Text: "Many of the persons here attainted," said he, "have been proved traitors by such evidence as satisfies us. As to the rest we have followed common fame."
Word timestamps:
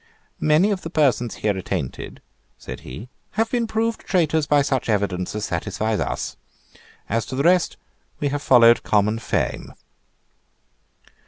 "Many 0.39 0.71
of 0.71 0.81
the 0.81 0.89
persons 0.89 1.35
here 1.45 1.55
attainted," 1.55 2.23
said 2.57 2.79
he, 2.79 3.07
"have 3.33 3.51
been 3.51 3.67
proved 3.67 3.99
traitors 4.01 4.47
by 4.47 4.63
such 4.63 4.89
evidence 4.89 5.35
as 5.35 5.45
satisfies 5.45 5.99
us. 5.99 6.37
As 7.07 7.23
to 7.27 7.35
the 7.35 7.43
rest 7.43 7.77
we 8.19 8.29
have 8.29 8.41
followed 8.41 8.81
common 8.81 9.19
fame." 9.19 9.73